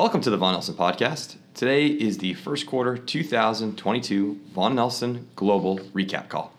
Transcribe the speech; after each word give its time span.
Welcome 0.00 0.22
to 0.22 0.30
the 0.30 0.38
Vaughan 0.38 0.54
Nelson 0.54 0.76
Podcast. 0.76 1.36
Today 1.52 1.86
is 1.88 2.16
the 2.16 2.32
first 2.32 2.66
quarter 2.66 2.96
2022 2.96 4.40
Vaughan 4.54 4.74
Nelson 4.74 5.28
Global 5.36 5.78
Recap 5.92 6.30
Call. 6.30 6.54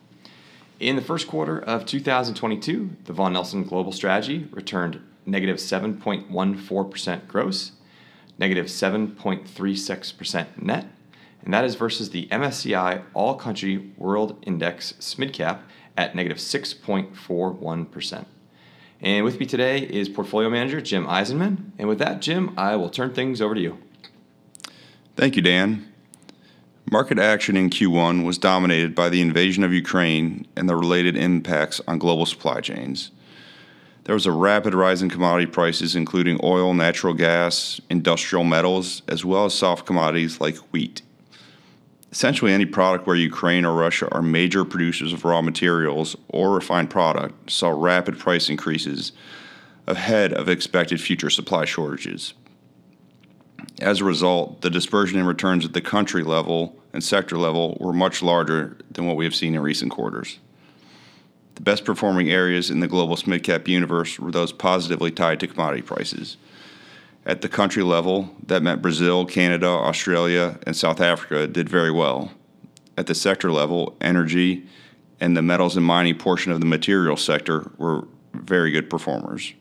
In 0.80 0.96
the 0.96 1.02
first 1.02 1.28
quarter 1.28 1.58
of 1.58 1.88
2022, 1.88 2.98
the 3.06 3.14
Von 3.14 3.34
Nelson 3.34 3.64
Global 3.64 3.92
Strategy 3.92 4.48
returned 4.52 5.02
negative 5.26 5.58
7.14% 5.58 7.28
gross, 7.28 7.72
negative 8.38 8.68
7.36% 8.68 10.62
net, 10.62 10.86
and 11.44 11.52
that 11.52 11.66
is 11.66 11.74
versus 11.74 12.12
the 12.12 12.28
MSCI 12.28 13.02
All 13.16 13.34
Country 13.34 13.92
World 13.98 14.38
Index 14.46 14.94
SMID 15.00 15.58
at 15.98 16.14
negative 16.14 16.38
6.41%. 16.38 18.26
And 19.02 19.26
with 19.26 19.40
me 19.40 19.48
today 19.48 19.80
is 19.80 20.10
portfolio 20.10 20.50
manager 20.50 20.80
Jim 20.80 21.08
Eisenman. 21.08 21.72
And 21.80 21.88
with 21.88 21.98
that, 22.00 22.22
Jim, 22.22 22.54
I 22.56 22.76
will 22.76 22.90
turn 22.90 23.14
things 23.14 23.42
over 23.42 23.56
to 23.56 23.62
you. 23.62 23.80
Thank 25.16 25.36
you, 25.36 25.42
Dan. 25.42 25.92
Market 26.92 27.18
action 27.18 27.58
in 27.58 27.70
Q1 27.70 28.26
was 28.26 28.38
dominated 28.38 28.94
by 28.94 29.10
the 29.10 29.22
invasion 29.22 29.64
of 29.64 29.74
Ukraine 29.74 30.46
and 30.56 30.70
the 30.70 30.76
related 30.76 31.16
impacts 31.16 31.82
on 31.88 31.98
global 31.98 32.26
supply 32.26 32.62
chains. 32.62 33.12
There 34.04 34.16
was 34.16 34.26
a 34.26 34.32
rapid 34.32 34.74
rise 34.74 35.02
in 35.02 35.10
commodity 35.10 35.50
prices, 35.50 35.96
including 35.96 36.40
oil, 36.44 36.74
natural 36.74 37.14
gas, 37.14 37.80
industrial 37.90 38.44
metals, 38.44 39.04
as 39.08 39.24
well 39.24 39.46
as 39.46 39.54
soft 39.54 39.86
commodities 39.86 40.42
like 40.42 40.58
wheat. 40.72 41.02
Essentially, 42.12 42.52
any 42.52 42.66
product 42.66 43.08
where 43.08 43.16
Ukraine 43.16 43.64
or 43.64 43.74
Russia 43.74 44.08
are 44.12 44.22
major 44.22 44.66
producers 44.66 45.14
of 45.14 45.24
raw 45.24 45.42
materials 45.42 46.18
or 46.28 46.54
refined 46.54 46.90
product 46.90 47.50
saw 47.50 47.70
rapid 47.70 48.20
price 48.20 48.50
increases 48.50 49.14
ahead 49.88 50.34
of 50.34 50.50
expected 50.50 51.00
future 51.00 51.30
supply 51.30 51.64
shortages. 51.64 52.34
As 53.80 54.02
a 54.02 54.06
result, 54.06 54.62
the 54.62 54.70
dispersion 54.70 55.20
in 55.20 55.26
returns 55.26 55.64
at 55.64 55.74
the 55.74 55.82
country 55.82 56.24
level 56.24 56.76
and 56.94 57.04
sector 57.04 57.38
level 57.38 57.78
were 57.80 57.94
much 57.94 58.22
larger 58.22 58.78
than 58.92 59.08
what 59.08 59.16
we 59.16 59.24
have 59.24 59.36
seen 59.36 59.56
in 59.56 59.62
recent 59.62 59.92
quarters. 59.92 60.40
The 61.56 61.62
best 61.62 61.86
performing 61.86 62.30
areas 62.30 62.70
in 62.70 62.82
the 62.82 62.88
global 62.88 63.16
SMID 63.16 63.44
cap 63.44 63.68
universe 63.68 64.20
were 64.20 64.32
those 64.32 64.52
positively 64.52 65.12
tied 65.12 65.40
to 65.40 65.48
commodity 65.48 65.82
prices. 65.82 66.38
At 67.26 67.42
the 67.42 67.50
country 67.50 67.84
level, 67.84 68.30
that 68.48 68.64
meant 68.64 68.82
Brazil, 68.82 69.26
Canada, 69.26 69.68
Australia, 69.68 70.60
and 70.66 70.76
South 70.76 71.00
Africa 71.00 71.46
did 71.48 71.70
very 71.70 71.92
well. 71.92 72.32
At 72.98 73.08
the 73.08 73.16
sector 73.16 73.52
level, 73.52 73.96
energy 74.02 74.66
and 75.20 75.38
the 75.38 75.42
metals 75.42 75.78
and 75.78 75.86
mining 75.86 76.18
portion 76.18 76.52
of 76.52 76.60
the 76.60 76.66
material 76.66 77.16
sector 77.16 77.72
were 77.78 78.08
very 78.34 78.72
good 78.72 78.90
performers. 78.90 79.54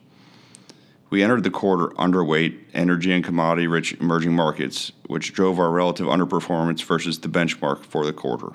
We 1.10 1.22
entered 1.22 1.44
the 1.44 1.50
quarter 1.50 1.88
underweight 1.96 2.56
energy 2.72 3.12
and 3.12 3.22
commodity 3.22 3.66
rich 3.66 3.92
emerging 3.94 4.34
markets, 4.34 4.92
which 5.06 5.34
drove 5.34 5.58
our 5.58 5.70
relative 5.70 6.06
underperformance 6.06 6.82
versus 6.82 7.18
the 7.18 7.28
benchmark 7.28 7.84
for 7.84 8.06
the 8.06 8.12
quarter. 8.12 8.52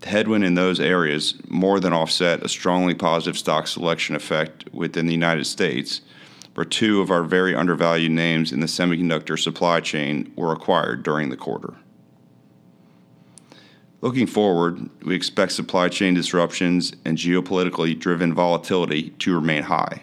The 0.00 0.10
headwind 0.10 0.44
in 0.44 0.54
those 0.54 0.78
areas 0.78 1.34
more 1.48 1.80
than 1.80 1.92
offset 1.92 2.44
a 2.44 2.48
strongly 2.48 2.94
positive 2.94 3.36
stock 3.36 3.66
selection 3.66 4.14
effect 4.14 4.72
within 4.72 5.06
the 5.06 5.12
United 5.12 5.46
States 5.46 6.02
two 6.64 7.00
of 7.00 7.10
our 7.10 7.22
very 7.22 7.54
undervalued 7.54 8.12
names 8.12 8.52
in 8.52 8.60
the 8.60 8.66
semiconductor 8.66 9.38
supply 9.38 9.80
chain 9.80 10.32
were 10.36 10.52
acquired 10.52 11.02
during 11.02 11.28
the 11.28 11.36
quarter. 11.36 11.74
Looking 14.00 14.26
forward, 14.26 14.88
we 15.02 15.14
expect 15.14 15.52
supply 15.52 15.88
chain 15.88 16.14
disruptions 16.14 16.92
and 17.04 17.18
geopolitically 17.18 17.98
driven 17.98 18.32
volatility 18.32 19.10
to 19.10 19.34
remain 19.34 19.64
high. 19.64 20.02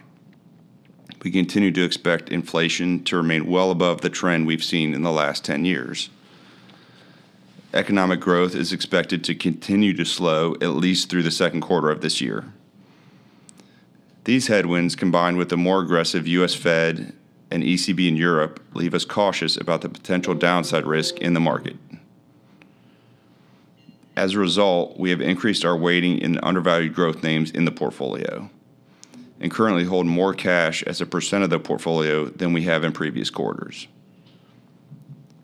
We 1.23 1.31
continue 1.31 1.71
to 1.71 1.83
expect 1.83 2.29
inflation 2.29 3.03
to 3.05 3.17
remain 3.17 3.47
well 3.47 3.71
above 3.71 4.01
the 4.01 4.09
trend 4.09 4.45
we've 4.45 4.63
seen 4.63 4.93
in 4.93 5.01
the 5.01 5.11
last 5.11 5.43
10 5.45 5.65
years. 5.65 6.09
Economic 7.73 8.19
growth 8.19 8.53
is 8.53 8.71
expected 8.71 9.23
to 9.23 9.33
continue 9.35 9.93
to 9.93 10.05
slow 10.05 10.53
at 10.61 10.75
least 10.75 11.09
through 11.09 11.23
the 11.23 11.31
second 11.31 11.61
quarter 11.61 11.89
of 11.89 12.01
this 12.01 12.21
year. 12.21 12.45
These 14.25 14.47
headwinds, 14.47 14.95
combined 14.95 15.37
with 15.37 15.49
the 15.49 15.57
more 15.57 15.81
aggressive 15.81 16.25
U.S. 16.27 16.55
Fed 16.55 17.13
and 17.51 17.63
ECB 17.63 18.07
in 18.07 18.17
Europe, 18.17 18.59
leave 18.73 18.95
us 18.95 19.05
cautious 19.05 19.55
about 19.55 19.81
the 19.81 19.89
potential 19.89 20.33
downside 20.33 20.85
risk 20.85 21.19
in 21.19 21.35
the 21.35 21.39
market. 21.39 21.77
As 24.15 24.33
a 24.33 24.39
result, 24.39 24.97
we 24.97 25.11
have 25.11 25.21
increased 25.21 25.63
our 25.63 25.77
weighting 25.77 26.17
in 26.17 26.39
undervalued 26.41 26.95
growth 26.95 27.21
names 27.21 27.51
in 27.51 27.65
the 27.65 27.71
portfolio 27.71 28.49
and 29.39 29.51
currently 29.51 29.83
hold 29.83 30.07
more 30.07 30.33
cash 30.33 30.81
as 30.83 31.01
a 31.01 31.05
percent 31.05 31.43
of 31.43 31.51
the 31.51 31.59
portfolio 31.59 32.25
than 32.25 32.51
we 32.51 32.63
have 32.63 32.83
in 32.83 32.93
previous 32.93 33.29
quarters. 33.29 33.87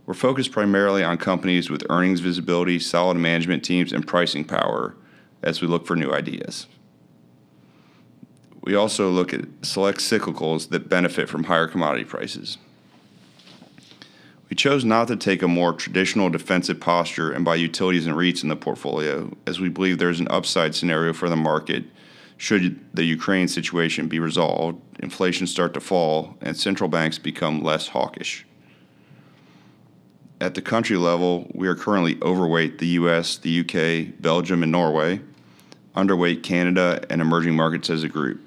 We're 0.07 0.15
focused 0.15 0.51
primarily 0.51 1.03
on 1.03 1.17
companies 1.19 1.69
with 1.69 1.85
earnings 1.89 2.21
visibility, 2.21 2.79
solid 2.79 3.17
management 3.17 3.63
teams, 3.63 3.93
and 3.93 4.07
pricing 4.07 4.43
power 4.43 4.95
as 5.43 5.61
we 5.61 5.67
look 5.67 5.85
for 5.85 5.95
new 5.95 6.11
ideas. 6.11 6.65
We 8.61 8.75
also 8.75 9.09
look 9.09 9.33
at 9.33 9.45
select 9.63 9.99
cyclicals 9.99 10.69
that 10.69 10.87
benefit 10.87 11.27
from 11.27 11.45
higher 11.45 11.67
commodity 11.67 12.05
prices. 12.05 12.57
We 14.49 14.55
chose 14.55 14.83
not 14.83 15.07
to 15.07 15.15
take 15.15 15.41
a 15.41 15.47
more 15.47 15.73
traditional 15.73 16.29
defensive 16.29 16.79
posture 16.79 17.31
and 17.31 17.45
buy 17.45 17.55
utilities 17.55 18.05
and 18.05 18.15
REITs 18.15 18.43
in 18.43 18.49
the 18.49 18.55
portfolio, 18.55 19.31
as 19.47 19.59
we 19.59 19.69
believe 19.69 19.97
there's 19.97 20.19
an 20.19 20.27
upside 20.29 20.75
scenario 20.75 21.13
for 21.13 21.29
the 21.29 21.35
market 21.35 21.85
should 22.41 22.79
the 22.91 23.03
Ukraine 23.03 23.47
situation 23.47 24.07
be 24.07 24.17
resolved, 24.17 24.81
inflation 24.99 25.45
start 25.45 25.75
to 25.75 25.79
fall, 25.79 26.35
and 26.41 26.57
central 26.57 26.89
banks 26.89 27.19
become 27.19 27.61
less 27.61 27.89
hawkish. 27.89 28.47
At 30.41 30.55
the 30.55 30.61
country 30.63 30.97
level, 30.97 31.51
we 31.53 31.67
are 31.67 31.75
currently 31.75 32.17
overweight 32.23 32.79
the 32.79 32.87
US, 32.99 33.37
the 33.37 33.59
UK, 33.59 34.19
Belgium, 34.19 34.63
and 34.63 34.71
Norway, 34.71 35.21
underweight 35.95 36.41
Canada 36.41 37.05
and 37.11 37.21
emerging 37.21 37.55
markets 37.55 37.91
as 37.91 38.03
a 38.03 38.09
group. 38.09 38.41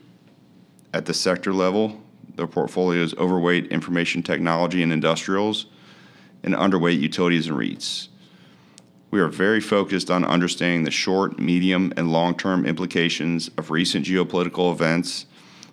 At 0.94 1.06
the 1.06 1.12
sector 1.12 1.52
level, 1.52 2.00
the 2.36 2.46
portfolio 2.46 3.02
is 3.02 3.14
overweight 3.14 3.66
information 3.66 4.22
technology 4.22 4.80
and 4.80 4.92
industrials 4.92 5.66
and 6.44 6.54
underweight 6.54 7.00
utilities 7.00 7.48
and 7.48 7.58
REITs. 7.58 8.06
We 9.10 9.18
are 9.18 9.26
very 9.26 9.60
focused 9.60 10.08
on 10.08 10.24
understanding 10.24 10.84
the 10.84 10.92
short, 10.92 11.40
medium, 11.40 11.92
and 11.96 12.12
long 12.12 12.36
term 12.36 12.64
implications 12.64 13.50
of 13.58 13.72
recent 13.72 14.06
geopolitical 14.06 14.70
events 14.70 15.26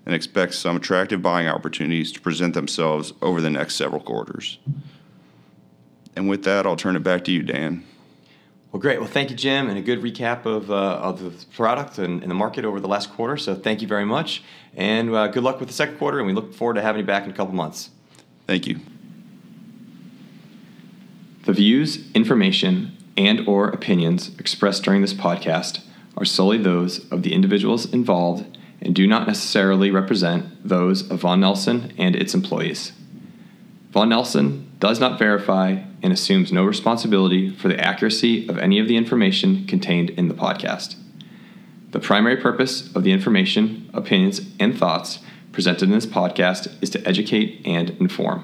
and 0.07 0.15
expect 0.15 0.55
some 0.55 0.77
attractive 0.77 1.21
buying 1.21 1.47
opportunities 1.47 2.11
to 2.13 2.19
present 2.19 2.55
themselves 2.55 3.13
over 3.21 3.41
the 3.41 3.51
next 3.51 3.75
several 3.75 4.01
quarters. 4.01 4.57
And 6.15 6.27
with 6.27 6.43
that, 6.45 6.65
I'll 6.65 6.75
turn 6.75 6.95
it 6.95 7.03
back 7.03 7.23
to 7.25 7.31
you, 7.31 7.43
Dan. 7.43 7.83
Well, 8.71 8.79
great. 8.79 8.99
Well, 8.99 9.09
thank 9.09 9.29
you, 9.29 9.35
Jim, 9.35 9.67
and 9.67 9.77
a 9.77 9.81
good 9.81 10.01
recap 10.01 10.45
of, 10.45 10.71
uh, 10.71 10.73
of 10.73 11.21
the 11.21 11.45
product 11.47 11.97
and, 11.97 12.21
and, 12.21 12.31
the 12.31 12.35
market 12.35 12.63
over 12.63 12.79
the 12.79 12.87
last 12.87 13.11
quarter. 13.11 13.35
So 13.35 13.53
thank 13.53 13.81
you 13.81 13.87
very 13.87 14.05
much, 14.05 14.43
and 14.75 15.13
uh, 15.13 15.27
good 15.27 15.43
luck 15.43 15.59
with 15.59 15.67
the 15.67 15.73
second 15.73 15.97
quarter. 15.97 16.19
And 16.19 16.27
we 16.27 16.31
look 16.31 16.53
forward 16.53 16.75
to 16.75 16.81
having 16.81 17.01
you 17.01 17.05
back 17.05 17.25
in 17.25 17.31
a 17.31 17.33
couple 17.33 17.53
months. 17.53 17.89
Thank 18.47 18.67
you. 18.67 18.79
The 21.43 21.53
views, 21.53 22.09
information, 22.13 22.95
and 23.17 23.45
or 23.45 23.67
opinions 23.67 24.31
expressed 24.39 24.83
during 24.83 25.01
this 25.01 25.13
podcast 25.13 25.81
are 26.15 26.23
solely 26.23 26.57
those 26.57 27.11
of 27.11 27.23
the 27.23 27.33
individuals 27.33 27.91
involved 27.91 28.57
and 28.81 28.95
do 28.95 29.05
not 29.05 29.27
necessarily 29.27 29.91
represent 29.91 30.67
those 30.67 31.09
of 31.09 31.21
Vaughan 31.21 31.41
Nelson 31.41 31.93
and 31.97 32.15
its 32.15 32.33
employees. 32.33 32.93
Vaughan 33.91 34.09
Nelson 34.09 34.70
does 34.81 34.99
not 34.99 35.19
verify 35.19 35.77
and 36.01 36.11
assumes 36.11 36.51
no 36.51 36.65
responsibility 36.65 37.51
for 37.51 37.67
the 37.67 37.79
accuracy 37.79 38.49
of 38.49 38.57
any 38.57 38.79
of 38.79 38.87
the 38.87 38.97
information 38.97 39.63
contained 39.67 40.09
in 40.09 40.27
the 40.27 40.33
podcast. 40.33 40.95
The 41.91 41.99
primary 41.99 42.37
purpose 42.37 42.93
of 42.95 43.03
the 43.03 43.11
information, 43.11 43.91
opinions, 43.93 44.41
and 44.59 44.75
thoughts 44.75 45.19
presented 45.51 45.83
in 45.83 45.91
this 45.91 46.07
podcast 46.07 46.73
is 46.81 46.89
to 46.89 47.07
educate 47.07 47.61
and 47.63 47.91
inform. 47.99 48.43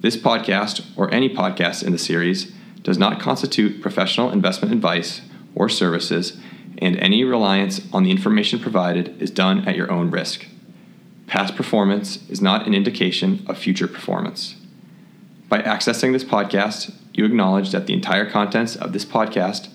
This 0.00 0.16
podcast, 0.16 0.84
or 0.96 1.08
any 1.14 1.32
podcast 1.32 1.84
in 1.84 1.92
the 1.92 1.98
series, 1.98 2.52
does 2.82 2.98
not 2.98 3.20
constitute 3.20 3.80
professional 3.80 4.32
investment 4.32 4.74
advice 4.74 5.20
or 5.54 5.68
services, 5.68 6.36
and 6.78 6.96
any 6.96 7.22
reliance 7.22 7.80
on 7.92 8.02
the 8.02 8.10
information 8.10 8.58
provided 8.58 9.22
is 9.22 9.30
done 9.30 9.68
at 9.68 9.76
your 9.76 9.88
own 9.88 10.10
risk. 10.10 10.48
Past 11.28 11.54
performance 11.54 12.28
is 12.28 12.40
not 12.40 12.66
an 12.66 12.74
indication 12.74 13.44
of 13.46 13.56
future 13.56 13.86
performance. 13.86 14.56
By 15.52 15.60
accessing 15.60 16.14
this 16.14 16.24
podcast, 16.24 16.94
you 17.12 17.26
acknowledge 17.26 17.72
that 17.72 17.86
the 17.86 17.92
entire 17.92 18.24
contents 18.24 18.74
of 18.74 18.94
this 18.94 19.04
podcast 19.04 19.68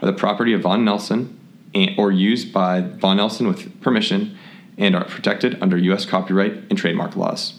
are 0.00 0.06
the 0.06 0.12
property 0.12 0.52
of 0.52 0.60
Vaughan 0.60 0.84
Nelson 0.84 1.36
and, 1.74 1.90
or 1.98 2.12
used 2.12 2.52
by 2.52 2.82
Vaughan 2.82 3.16
Nelson 3.16 3.48
with 3.48 3.80
permission 3.80 4.38
and 4.78 4.94
are 4.94 5.04
protected 5.04 5.60
under 5.60 5.76
U.S. 5.76 6.04
copyright 6.06 6.52
and 6.70 6.78
trademark 6.78 7.16
laws. 7.16 7.58